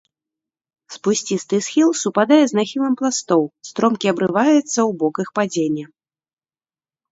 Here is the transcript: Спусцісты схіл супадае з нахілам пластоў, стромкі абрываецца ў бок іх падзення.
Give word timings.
Спусцісты 0.95 1.59
схіл 1.65 1.89
супадае 2.03 2.39
з 2.53 2.57
нахілам 2.61 2.93
пластоў, 3.03 3.43
стромкі 3.71 4.11
абрываецца 4.15 4.57
ў 4.57 4.91
бок 5.05 5.15
іх 5.27 5.33
падзення. 5.39 5.85